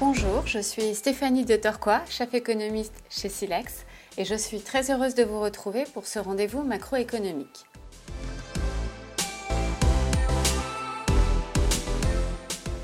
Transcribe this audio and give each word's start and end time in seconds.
Bonjour, 0.00 0.46
je 0.46 0.60
suis 0.60 0.94
Stéphanie 0.94 1.44
de 1.44 1.56
Torquois, 1.56 2.00
chef 2.08 2.32
économiste 2.32 2.94
chez 3.10 3.28
Silex, 3.28 3.84
et 4.16 4.24
je 4.24 4.34
suis 4.34 4.60
très 4.60 4.90
heureuse 4.90 5.14
de 5.14 5.24
vous 5.24 5.38
retrouver 5.38 5.84
pour 5.92 6.06
ce 6.06 6.18
rendez-vous 6.18 6.62
macroéconomique. 6.62 7.66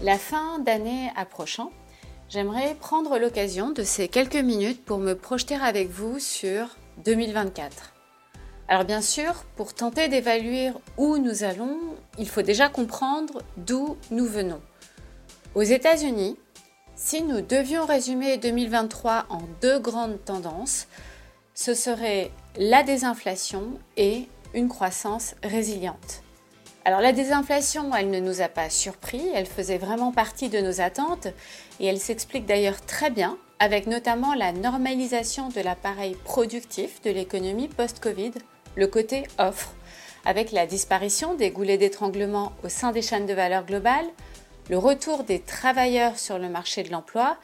La 0.03 0.19
fin 0.19 0.59
d'année 0.59 1.11
approchant, 1.17 1.73
j'aimerais 2.29 2.75
prendre 2.75 3.19
l'occasion 3.19 3.71
de 3.71 3.83
ces 3.83 4.09
quelques 4.09 4.37
minutes 4.37 4.85
pour 4.85 4.99
me 4.99 5.15
projeter 5.15 5.55
avec 5.55 5.89
vous 5.89 6.19
sur 6.19 6.77
2024. 7.07 7.95
Alors 8.69 8.85
bien 8.85 9.01
sûr, 9.01 9.47
pour 9.57 9.73
tenter 9.73 10.09
d'évaluer 10.09 10.71
où 10.99 11.17
nous 11.17 11.45
allons, 11.45 11.79
il 12.19 12.29
faut 12.29 12.43
déjà 12.43 12.69
comprendre 12.69 13.41
d'où 13.57 13.97
nous 14.11 14.27
venons. 14.27 14.61
Aux 15.55 15.63
États-Unis, 15.63 16.37
si 16.97 17.23
nous 17.23 17.43
devions 17.43 17.85
résumer 17.85 18.39
2023 18.39 19.27
en 19.29 19.43
deux 19.61 19.79
grandes 19.79 20.25
tendances, 20.25 20.89
ce 21.55 21.75
serait 21.75 22.31
la 22.57 22.83
désinflation 22.83 23.79
et 23.99 24.29
une 24.55 24.69
croissance 24.69 25.35
résiliente. 25.43 26.23
Alors 26.87 27.01
la 27.01 27.13
désinflation, 27.13 27.95
elle 27.95 28.11
ne 28.11 28.21
nous 28.21 28.41
a 28.41 28.49
pas 28.49 28.71
surpris, 28.71 29.23
elle 29.35 29.47
faisait 29.47 29.77
vraiment 29.77 30.11
partie 30.11 30.49
de 30.49 30.61
nos 30.61 30.81
attentes 30.81 31.29
et 31.81 31.87
elle 31.87 31.99
s'explique 31.99 32.47
d'ailleurs 32.47 32.81
très 32.81 33.11
bien 33.11 33.37
avec 33.59 33.87
notamment 33.87 34.35
la 34.35 34.53
normalisation 34.53 35.49
de 35.51 35.61
l'appareil 35.61 36.17
productif 36.25 37.03
de 37.03 37.11
l'économie 37.11 37.69
post-Covid, 37.69 38.33
le 38.75 38.87
côté 38.87 39.25
offre, 39.39 39.75
avec 40.25 40.51
la 40.51 40.67
disparition 40.67 41.35
des 41.35 41.51
goulets 41.51 41.79
d'étranglement 41.79 42.53
au 42.65 42.69
sein 42.69 42.93
des 42.93 43.03
chaînes 43.03 43.27
de 43.27 43.35
valeur 43.35 43.65
globales, 43.65 44.09
le 44.69 44.79
retour 44.79 45.25
des 45.25 45.41
travailleurs 45.41 46.19
sur 46.19 46.39
le 46.39 46.49
marché 46.49 46.83
de 46.83 46.91
l'emploi 46.91 47.37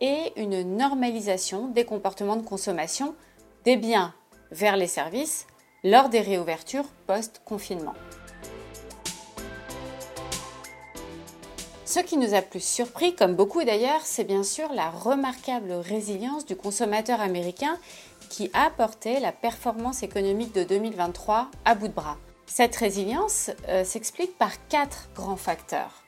et 0.00 0.32
une 0.36 0.76
normalisation 0.76 1.68
des 1.68 1.84
comportements 1.84 2.36
de 2.36 2.46
consommation 2.46 3.14
des 3.64 3.76
biens 3.76 4.12
vers 4.50 4.76
les 4.76 4.86
services 4.86 5.46
lors 5.84 6.08
des 6.08 6.20
réouvertures 6.20 6.86
post-confinement. 7.06 7.94
Ce 11.84 12.00
qui 12.00 12.16
nous 12.16 12.34
a 12.34 12.42
plus 12.42 12.64
surpris, 12.64 13.14
comme 13.14 13.36
beaucoup 13.36 13.62
d'ailleurs, 13.62 14.00
c'est 14.02 14.24
bien 14.24 14.42
sûr 14.42 14.72
la 14.72 14.90
remarquable 14.90 15.70
résilience 15.72 16.44
du 16.44 16.56
consommateur 16.56 17.20
américain 17.20 17.78
qui 18.30 18.50
a 18.52 18.70
porté 18.70 19.20
la 19.20 19.30
performance 19.30 20.02
économique 20.02 20.52
de 20.54 20.64
2023 20.64 21.50
à 21.64 21.74
bout 21.76 21.88
de 21.88 21.92
bras. 21.92 22.16
Cette 22.46 22.74
résilience 22.74 23.50
euh, 23.68 23.84
s'explique 23.84 24.36
par 24.38 24.66
quatre 24.68 25.08
grands 25.14 25.36
facteurs. 25.36 26.03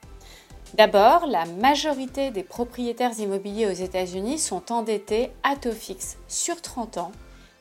D'abord, 0.76 1.26
la 1.26 1.46
majorité 1.46 2.30
des 2.30 2.42
propriétaires 2.42 3.18
immobiliers 3.18 3.66
aux 3.66 3.70
États-Unis 3.70 4.38
sont 4.38 4.70
endettés 4.70 5.30
à 5.42 5.56
taux 5.56 5.72
fixe 5.72 6.18
sur 6.28 6.60
30 6.60 6.98
ans 6.98 7.12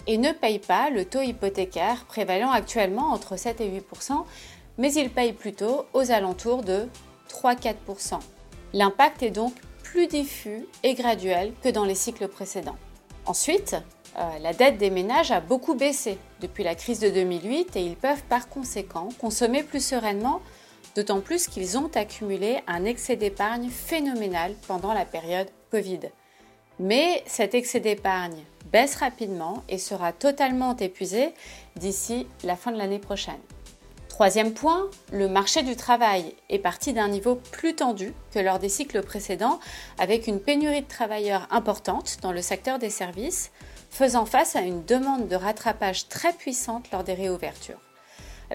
et 0.05 0.17
ne 0.17 0.33
payent 0.33 0.59
pas 0.59 0.89
le 0.89 1.05
taux 1.05 1.21
hypothécaire 1.21 2.03
prévalant 2.09 2.51
actuellement 2.51 3.13
entre 3.13 3.37
7 3.37 3.61
et 3.61 3.69
8% 3.69 4.25
mais 4.77 4.91
ils 4.91 5.09
payent 5.09 5.31
plutôt 5.31 5.85
aux 5.93 6.11
alentours 6.11 6.61
de 6.61 6.89
3-4% 7.29 8.19
L'impact 8.73 9.23
est 9.23 9.31
donc 9.31 9.53
plus 9.81 10.07
diffus 10.07 10.65
et 10.83 10.93
graduel 10.93 11.53
que 11.63 11.69
dans 11.69 11.85
les 11.85 11.95
cycles 11.95 12.27
précédents. 12.27 12.75
Ensuite, 13.25 13.77
euh, 14.17 14.39
la 14.41 14.51
dette 14.51 14.77
des 14.77 14.89
ménages 14.89 15.31
a 15.31 15.39
beaucoup 15.39 15.75
baissé 15.75 16.17
depuis 16.41 16.65
la 16.65 16.75
crise 16.75 16.99
de 16.99 17.09
2008 17.09 17.77
et 17.77 17.81
ils 17.81 17.95
peuvent 17.95 18.23
par 18.23 18.49
conséquent 18.49 19.07
consommer 19.21 19.63
plus 19.63 19.85
sereinement 19.85 20.41
d'autant 20.95 21.19
plus 21.19 21.47
qu'ils 21.47 21.77
ont 21.77 21.91
accumulé 21.93 22.59
un 22.67 22.85
excès 22.85 23.15
d'épargne 23.15 23.69
phénoménal 23.69 24.53
pendant 24.67 24.93
la 24.93 25.05
période 25.05 25.49
Covid. 25.71 25.99
Mais 26.79 27.23
cet 27.25 27.53
excès 27.53 27.79
d'épargne 27.79 28.43
baisse 28.71 28.95
rapidement 28.95 29.63
et 29.69 29.77
sera 29.77 30.11
totalement 30.11 30.75
épuisé 30.75 31.33
d'ici 31.75 32.27
la 32.43 32.55
fin 32.55 32.71
de 32.71 32.77
l'année 32.77 32.99
prochaine. 32.99 33.39
Troisième 34.09 34.53
point, 34.53 34.89
le 35.11 35.27
marché 35.27 35.61
du 35.61 35.75
travail 35.75 36.35
est 36.49 36.59
parti 36.59 36.93
d'un 36.93 37.09
niveau 37.09 37.35
plus 37.35 37.75
tendu 37.75 38.13
que 38.31 38.39
lors 38.39 38.59
des 38.59 38.69
cycles 38.69 39.01
précédents, 39.01 39.59
avec 39.99 40.27
une 40.27 40.39
pénurie 40.39 40.83
de 40.83 40.87
travailleurs 40.87 41.47
importante 41.51 42.17
dans 42.21 42.31
le 42.31 42.41
secteur 42.41 42.79
des 42.79 42.89
services, 42.89 43.51
faisant 43.89 44.25
face 44.25 44.55
à 44.55 44.61
une 44.61 44.85
demande 44.85 45.27
de 45.27 45.35
rattrapage 45.35 46.07
très 46.07 46.31
puissante 46.31 46.89
lors 46.91 47.03
des 47.03 47.13
réouvertures. 47.13 47.84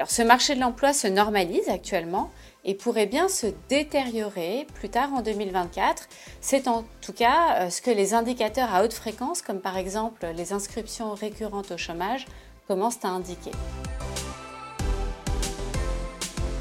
Ce 0.07 0.23
marché 0.23 0.55
de 0.55 0.61
l'emploi 0.61 0.93
se 0.93 1.09
normalise 1.09 1.69
actuellement 1.69 2.31
et 2.65 2.75
pourrait 2.75 3.07
bien 3.07 3.29
se 3.29 3.47
détériorer 3.69 4.67
plus 4.75 4.89
tard 4.89 5.13
en 5.15 5.23
2024. 5.23 6.09
C'est 6.41 6.69
en 6.69 6.85
tout 7.01 7.13
cas 7.13 7.63
euh, 7.63 7.71
ce 7.71 7.83
que 7.83 7.91
les 7.91 8.15
indicateurs 8.15 8.73
à 8.75 8.85
haute 8.85 8.93
fréquence, 8.93 9.43
comme 9.43 9.61
par 9.61 9.77
exemple 9.77 10.27
les 10.37 10.53
inscriptions 10.53 11.15
récurrentes 11.15 11.73
au 11.73 11.77
chômage, 11.77 12.27
commencent 12.69 13.05
à 13.05 13.09
indiquer. 13.09 13.51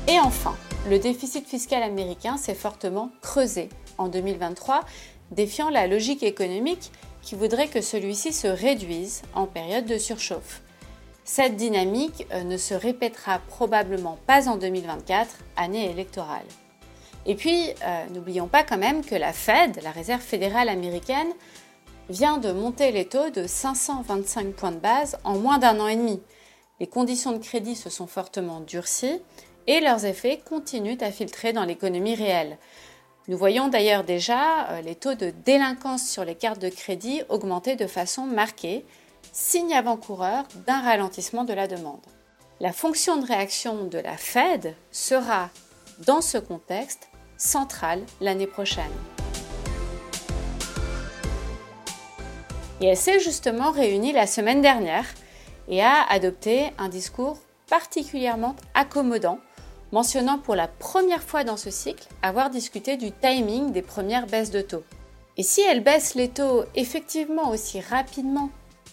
Et 0.08 0.20
enfin, 0.20 0.56
le 0.90 0.98
déficit 0.98 1.48
fiscal 1.48 1.84
américain 1.84 2.38
s'est 2.38 2.56
fortement 2.56 3.12
creusé 3.22 3.70
en 4.00 4.08
2023, 4.08 4.84
défiant 5.30 5.70
la 5.70 5.86
logique 5.86 6.24
économique 6.24 6.92
qui 7.22 7.36
voudrait 7.36 7.68
que 7.68 7.82
celui-ci 7.82 8.34
se 8.34 8.48
réduise 8.48 9.22
en 9.36 9.46
période 9.46 9.86
de 9.86 10.00
surchauffe. 10.00 10.62
Cette 11.32 11.58
dynamique 11.58 12.26
euh, 12.34 12.42
ne 12.42 12.58
se 12.58 12.74
répétera 12.74 13.38
probablement 13.38 14.18
pas 14.26 14.50
en 14.50 14.58
2024, 14.58 15.30
année 15.58 15.88
électorale. 15.88 16.46
Et 17.28 17.36
puis, 17.36 17.70
euh, 17.86 18.06
n'oublions 18.16 18.48
pas 18.48 18.64
quand 18.64 18.80
même 18.80 19.06
que 19.06 19.14
la 19.14 19.32
Fed, 19.32 19.80
la 19.84 19.92
Réserve 19.92 20.24
fédérale 20.24 20.70
américaine, 20.70 21.32
vient 22.10 22.40
de 22.40 22.52
monter 22.52 22.92
les 22.92 23.06
taux 23.06 23.30
de 23.30 23.46
525 23.46 24.56
points 24.56 24.72
de 24.72 24.80
base 24.80 25.20
en 25.24 25.38
moins 25.38 25.60
d'un 25.60 25.80
an 25.80 25.88
et 25.88 25.98
demi. 25.98 26.20
Les 26.80 26.88
conditions 26.88 27.34
de 27.34 27.38
crédit 27.38 27.76
se 27.76 27.92
sont 27.92 28.08
fortement 28.08 28.60
durcies 28.62 29.22
et 29.68 29.82
leurs 29.82 30.06
effets 30.06 30.42
continuent 30.44 30.98
à 31.00 31.12
filtrer 31.12 31.54
dans 31.54 31.64
l'économie 31.64 32.16
réelle. 32.16 32.58
Nous 33.28 33.38
voyons 33.38 33.68
d'ailleurs 33.68 34.04
déjà 34.04 34.68
euh, 34.70 34.82
les 34.82 34.96
taux 34.96 35.14
de 35.14 35.32
délinquance 35.46 36.10
sur 36.10 36.26
les 36.26 36.34
cartes 36.34 36.60
de 36.60 36.70
crédit 36.70 37.22
augmenter 37.30 37.76
de 37.76 37.86
façon 37.86 38.26
marquée 38.26 38.84
signe 39.32 39.74
avant-coureur 39.74 40.46
d'un 40.68 40.82
ralentissement 40.82 41.44
de 41.44 41.54
la 41.54 41.68
demande. 41.68 42.02
La 42.60 42.74
fonction 42.74 43.18
de 43.18 43.26
réaction 43.26 43.86
de 43.86 44.00
la 44.00 44.18
Fed 44.18 44.76
sera, 44.92 45.50
dans 46.06 46.22
ce 46.22 46.38
contexte, 46.38 47.10
centrale 47.38 48.04
l'année 48.20 48.48
prochaine. 48.48 48.92
Et 52.82 52.88
elle 52.88 52.98
s'est 52.98 53.20
justement 53.20 53.72
réunie 53.72 54.14
la 54.14 54.28
semaine 54.28 54.62
dernière 54.62 55.06
et 55.68 55.82
a 55.82 56.04
adopté 56.10 56.72
un 56.78 56.90
discours 56.90 57.38
particulièrement 57.70 58.56
accommodant, 58.74 59.40
mentionnant 59.92 60.40
pour 60.40 60.56
la 60.56 60.68
première 60.68 61.24
fois 61.24 61.44
dans 61.44 61.58
ce 61.58 61.72
cycle 61.72 62.08
avoir 62.22 62.50
discuté 62.50 62.98
du 62.98 63.12
timing 63.12 63.72
des 63.72 63.82
premières 63.82 64.28
baisses 64.28 64.52
de 64.52 64.62
taux. 64.62 64.84
Et 65.38 65.44
si 65.44 65.62
elle 65.62 65.84
baisse 65.84 66.16
les 66.16 66.30
taux 66.30 66.66
effectivement 66.76 67.50
aussi 67.52 67.80
rapidement 67.80 68.50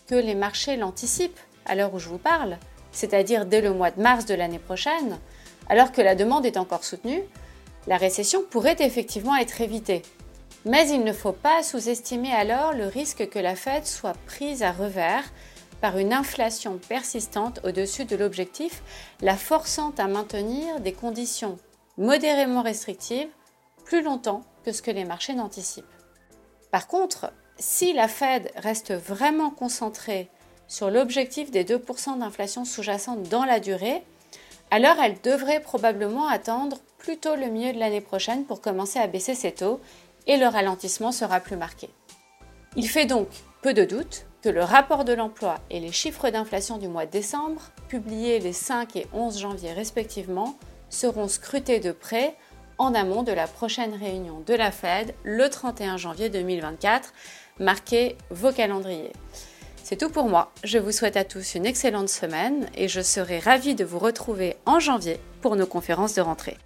que 0.07 0.15
les 0.15 0.35
marchés 0.35 0.77
l'anticipent 0.77 1.41
à 1.65 1.75
l'heure 1.75 1.95
où 1.95 1.99
je 1.99 2.09
vous 2.09 2.19
parle, 2.19 2.59
c'est-à-dire 2.93 3.47
dès 3.47 3.61
le 3.61 3.73
mois 3.73 3.91
de 3.91 4.01
mars 4.01 4.27
de 4.27 4.35
l'année 4.35 4.59
prochaine, 4.59 5.19
alors 5.69 5.93
que 5.93 6.01
la 6.01 6.15
demande 6.15 6.47
est 6.47 6.57
encore 6.57 6.85
soutenue, 6.85 7.23
la 7.87 7.97
récession 7.97 8.43
pourrait 8.49 8.77
effectivement 8.81 9.37
être 9.37 9.61
évitée. 9.61 10.03
Mais 10.65 10.89
il 10.89 11.05
ne 11.05 11.13
faut 11.13 11.33
pas 11.33 11.63
sous-estimer 11.63 12.33
alors 12.33 12.73
le 12.73 12.87
risque 12.87 13.29
que 13.29 13.39
la 13.39 13.55
Fed 13.55 13.87
soit 13.87 14.17
prise 14.27 14.63
à 14.63 14.73
revers 14.73 15.25
par 15.81 15.99
une 15.99 16.13
inflation 16.13 16.79
persistante 16.89 17.61
au-dessus 17.65 18.05
de 18.05 18.17
l'objectif, 18.17 18.83
la 19.21 19.37
forçant 19.37 19.93
à 19.99 20.09
maintenir 20.09 20.81
des 20.81 20.93
conditions 20.93 21.59
modérément 21.99 22.63
restrictives 22.63 23.29
plus 23.85 24.03
longtemps 24.03 24.43
que 24.65 24.73
ce 24.73 24.83
que 24.83 24.91
les 24.91 25.05
marchés 25.05 25.35
n'anticipent. 25.35 25.85
Par 26.71 26.89
contre, 26.89 27.33
si 27.59 27.93
la 27.93 28.09
Fed 28.09 28.51
reste 28.57 28.93
vraiment 28.93 29.51
concentrée 29.51 30.29
sur 30.69 30.91
l'objectif 30.91 31.51
des 31.51 31.65
2% 31.65 32.19
d'inflation 32.19 32.65
sous-jacente 32.65 33.23
dans 33.25 33.45
la 33.45 33.61
durée, 33.61 34.03
alors 34.71 34.97
elle 35.03 35.21
devrait 35.23 35.61
probablement 35.61 36.29
attendre 36.29 36.79
plutôt 36.99 37.37
le 37.37 37.47
milieu 37.47 37.73
de 37.73 37.79
l'année 37.79 38.01
prochaine 38.01 38.45
pour 38.45 38.61
commencer 38.61 38.99
à 38.99 39.07
baisser 39.07 39.35
ses 39.35 39.53
taux 39.53 39.81
et 40.27 40.37
le 40.37 40.47
ralentissement 40.47 41.13
sera 41.13 41.41
plus 41.41 41.57
marqué. 41.57 41.89
Il 42.75 42.89
fait 42.89 43.07
donc 43.07 43.29
peu 43.63 43.73
de 43.73 43.85
doute 43.85 44.27
que 44.43 44.49
le 44.49 44.63
rapport 44.63 45.05
de 45.05 45.13
l'emploi 45.13 45.61
et 45.71 45.81
les 45.81 45.93
chiffres 45.93 46.31
d'inflation 46.31 46.79
du 46.79 46.89
mois 46.89 47.07
de 47.07 47.11
décembre, 47.11 47.63
publiés 47.89 48.39
les 48.39 48.53
5 48.53 48.97
et 48.97 49.07
11 49.13 49.39
janvier 49.39 49.73
respectivement, 49.73 50.57
seront 50.91 51.29
scrutés 51.29 51.81
de 51.81 51.93
près 51.93 52.37
en 52.79 52.95
amont 52.95 53.23
de 53.23 53.33
la 53.33 53.47
prochaine 53.47 53.95
réunion 53.95 54.41
de 54.47 54.55
la 54.55 54.71
Fed 54.71 55.15
le 55.25 55.49
31 55.49 55.97
janvier 55.97 56.29
2024 56.29 57.13
marquez 57.59 58.17
vos 58.31 58.53
calendriers. 58.53 59.13
C'est 59.83 59.97
tout 59.97 60.11
pour 60.11 60.29
moi. 60.29 60.53
Je 60.65 60.79
vous 60.79 60.91
souhaite 60.91 61.17
à 61.17 61.25
tous 61.25 61.55
une 61.55 61.65
excellente 61.65 62.09
semaine 62.09 62.69
et 62.75 62.89
je 62.89 63.01
serai 63.01 63.39
ravie 63.39 63.75
de 63.75 63.85
vous 63.85 64.01
retrouver 64.01 64.57
en 64.67 64.81
janvier 64.81 65.21
pour 65.43 65.55
nos 65.55 65.67
conférences 65.67 66.15
de 66.15 66.23
rentrée. 66.23 66.57